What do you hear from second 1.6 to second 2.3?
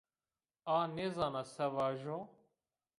vajo